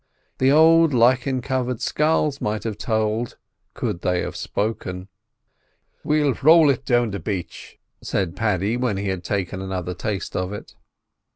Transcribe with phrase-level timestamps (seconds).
[0.39, 3.37] The old lichen covered skulls might have told,
[3.75, 5.09] could they have spoken.
[6.03, 10.35] "We'll rowl it down to the beach," said Paddy, when he had taken another taste
[10.35, 10.73] of it.